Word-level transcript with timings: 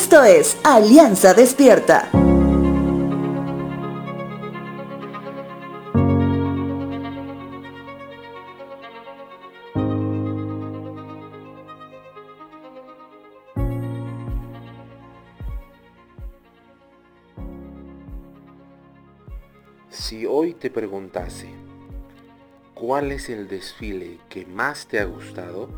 Esto 0.00 0.22
es 0.22 0.56
Alianza 0.62 1.34
Despierta. 1.34 2.08
Si 19.90 20.24
hoy 20.26 20.54
te 20.54 20.70
preguntase, 20.70 21.48
¿cuál 22.72 23.10
es 23.10 23.28
el 23.28 23.48
desfile 23.48 24.20
que 24.28 24.46
más 24.46 24.86
te 24.86 25.00
ha 25.00 25.04
gustado? 25.06 25.68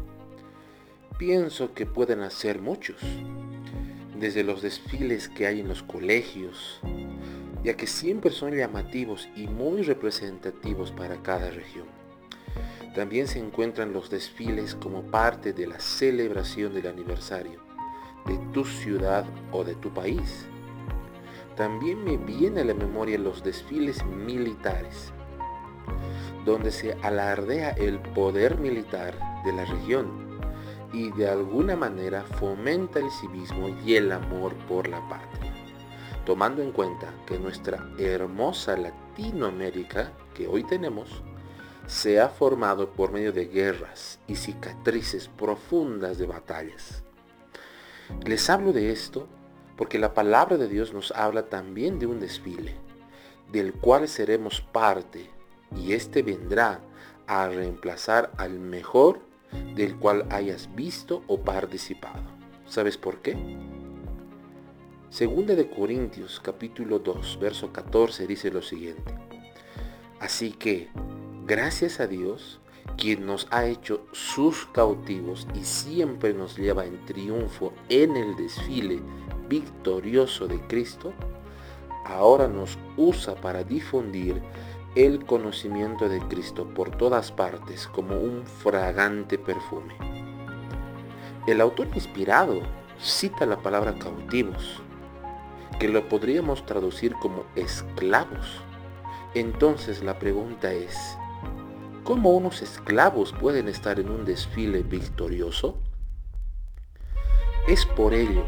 Pienso 1.17 1.73
que 1.73 1.87
pueden 1.87 2.21
hacer 2.21 2.61
muchos, 2.61 2.99
desde 4.21 4.45
los 4.45 4.63
desfiles 4.63 5.29
que 5.29 5.47
hay 5.47 5.61
en 5.61 5.69
los 5.69 5.83
colegios, 5.83 6.81
ya 7.65 7.77
que 7.77 7.87
siempre 7.87 8.31
son 8.31 8.55
llamativos 8.55 9.29
y 9.35 9.49
muy 9.49 9.83
representativos 9.83 10.93
para 10.93 11.23
cada 11.23 11.51
región. 11.51 11.87
También 12.95 13.27
se 13.27 13.39
encuentran 13.39 13.93
los 13.93 14.11
desfiles 14.11 14.75
como 14.75 15.03
parte 15.03 15.53
de 15.53 15.67
la 15.67 15.81
celebración 15.81 16.75
del 16.75 16.87
aniversario 16.87 17.61
de 18.27 18.37
tu 18.53 18.65
ciudad 18.65 19.25
o 19.51 19.65
de 19.65 19.75
tu 19.75 19.93
país 19.93 20.47
también 21.61 22.03
me 22.03 22.17
viene 22.17 22.63
a 22.63 22.65
la 22.65 22.73
memoria 22.73 23.19
los 23.19 23.45
desfiles 23.45 24.03
militares, 24.07 25.13
donde 26.47 26.71
se 26.71 26.95
alardea 27.03 27.73
el 27.73 27.99
poder 27.99 28.57
militar 28.57 29.43
de 29.45 29.53
la 29.53 29.67
región 29.67 30.30
y 30.93 31.11
de 31.13 31.29
alguna 31.29 31.77
manera 31.77 32.23
fomenta 32.23 32.99
el 32.99 33.11
civismo 33.11 33.69
y 33.85 33.95
el 33.95 34.13
amor 34.13 34.55
por 34.69 34.89
la 34.89 35.01
patria, 35.09 35.53
tomando 36.25 36.63
en 36.63 36.73
cuenta 36.73 37.13
que 37.27 37.39
nuestra 37.39 37.89
hermosa 37.99 38.77
Latinoamérica 38.77 40.13
que 40.35 40.49
hoy 40.49 40.65
tenemos 40.65 41.23
se 41.87 42.21
ha 42.21 42.29
formado 42.29 42.91
por 42.93 43.13
medio 43.13 43.33
de 43.33 43.47
guerras 43.47 44.21
y 44.27 44.37
cicatrices 44.37 45.29
profundas 45.29 46.19
de 46.19 46.27
batallas. 46.27 47.03
Les 48.25 48.49
hablo 48.51 48.73
de 48.73 48.91
esto 48.93 49.29
porque 49.77 49.99
la 49.99 50.15
palabra 50.15 50.57
de 50.57 50.69
Dios 50.69 50.93
nos 50.93 51.11
habla 51.13 51.49
también 51.49 51.99
de 51.99 52.07
un 52.07 52.21
desfile, 52.21 52.77
del 53.51 53.73
cual 53.73 54.09
seremos 54.09 54.61
parte, 54.61 55.31
y 55.75 55.95
éste 55.95 56.23
vendrá 56.23 56.81
a 57.27 57.49
reemplazar 57.49 58.31
al 58.37 58.59
mejor 58.59 59.21
del 59.75 59.97
cual 59.97 60.27
hayas 60.31 60.75
visto 60.75 61.23
o 61.27 61.41
participado. 61.41 62.23
¿Sabes 62.67 62.97
por 62.97 63.21
qué? 63.21 63.37
Segunda 65.11 65.55
de 65.57 65.69
Corintios 65.69 66.41
capítulo 66.41 67.01
2, 67.01 67.39
verso 67.41 67.73
14 67.73 68.27
dice 68.27 68.51
lo 68.51 68.63
siguiente. 68.63 69.13
Así 70.21 70.53
que, 70.53 70.89
gracias 71.47 71.99
a 71.99 72.07
Dios, 72.07 72.61
quien 72.97 73.27
nos 73.27 73.49
ha 73.51 73.67
hecho 73.67 74.07
sus 74.13 74.67
cautivos 74.67 75.49
y 75.55 75.65
siempre 75.65 76.35
nos 76.35 76.57
lleva 76.57 76.85
en 76.85 77.05
triunfo 77.07 77.73
en 77.89 78.17
el 78.17 78.37
desfile 78.37 79.01
victorioso 79.49 80.47
de 80.47 80.61
Cristo, 80.69 81.13
ahora 82.05 82.47
nos 82.47 82.79
usa 82.97 83.35
para 83.35 83.65
difundir 83.65 84.41
el 84.97 85.25
conocimiento 85.25 86.09
de 86.09 86.19
Cristo 86.27 86.67
por 86.75 86.91
todas 86.91 87.31
partes 87.31 87.87
como 87.87 88.19
un 88.19 88.45
fragante 88.45 89.39
perfume. 89.39 89.95
El 91.47 91.61
autor 91.61 91.89
inspirado 91.95 92.61
cita 92.99 93.47
la 93.47 93.59
palabra 93.59 93.95
cautivos, 93.99 94.83
que 95.79 95.89
lo 95.89 96.09
podríamos 96.09 96.67
traducir 96.67 97.15
como 97.15 97.45
esclavos. 97.55 98.63
Entonces 99.35 100.03
la 100.03 100.19
pregunta 100.19 100.73
es, 100.73 100.97
¿cómo 102.03 102.31
unos 102.31 102.61
esclavos 102.61 103.33
pueden 103.33 103.69
estar 103.69 104.01
en 104.01 104.11
un 104.11 104.25
desfile 104.25 104.83
victorioso? 104.83 105.79
Es 107.69 107.87
por 107.87 108.13
ello 108.13 108.45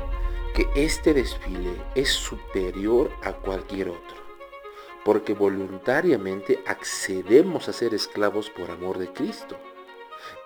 que 0.54 0.66
este 0.74 1.14
desfile 1.14 1.76
es 1.94 2.10
superior 2.10 3.10
a 3.22 3.32
cualquier 3.32 3.90
otro, 3.90 4.16
porque 5.04 5.34
voluntariamente 5.34 6.62
accedemos 6.66 7.68
a 7.68 7.72
ser 7.72 7.94
esclavos 7.94 8.50
por 8.50 8.70
amor 8.70 8.98
de 8.98 9.12
Cristo, 9.12 9.56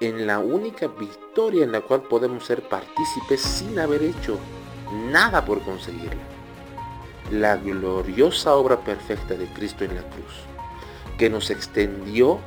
en 0.00 0.26
la 0.26 0.38
única 0.38 0.86
victoria 0.86 1.64
en 1.64 1.72
la 1.72 1.82
cual 1.82 2.02
podemos 2.02 2.44
ser 2.44 2.62
partícipes 2.68 3.40
sin 3.40 3.78
haber 3.78 4.02
hecho 4.02 4.38
nada 5.10 5.44
por 5.44 5.62
conseguirla. 5.62 6.22
La 7.30 7.56
gloriosa 7.56 8.54
obra 8.54 8.80
perfecta 8.80 9.34
de 9.34 9.46
Cristo 9.46 9.84
en 9.84 9.96
la 9.96 10.02
cruz, 10.02 10.44
que 11.18 11.28
nos 11.28 11.50
extendió 11.50 12.38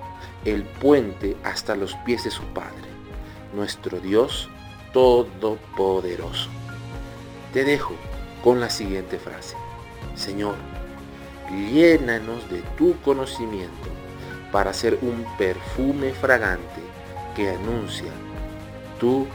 el 0.46 0.64
puente 0.64 1.36
hasta 1.44 1.76
los 1.76 1.96
pies 2.06 2.24
de 2.24 2.32
su 2.32 2.44
Padre, 2.54 2.88
nuestro 3.54 4.00
Dios 4.00 4.50
Todopoderoso. 4.94 6.50
Te 7.54 7.64
dejo 7.64 7.94
con 8.44 8.60
la 8.60 8.70
siguiente 8.70 9.20
frase. 9.20 9.56
Señor, 10.16 10.56
llénanos 11.50 12.50
de 12.50 12.62
tu 12.78 13.00
conocimiento 13.02 13.90
para 14.52 14.74
ser 14.74 14.98
un 15.02 15.26
perfume 15.38 16.12
fragante 16.14 16.82
que 17.36 17.50
anuncia 17.50 18.12
tu 19.00 19.28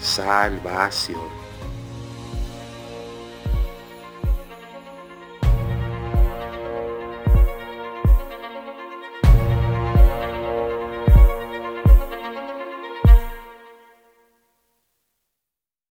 salvación. 0.00 1.45